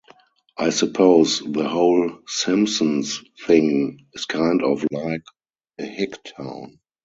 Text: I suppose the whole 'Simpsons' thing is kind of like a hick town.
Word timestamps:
I 0.57 0.71
suppose 0.71 1.41
the 1.41 1.69
whole 1.69 2.23
'Simpsons' 2.25 3.21
thing 3.45 4.07
is 4.15 4.25
kind 4.25 4.63
of 4.63 4.83
like 4.91 5.21
a 5.77 5.85
hick 5.85 6.23
town. 6.35 6.79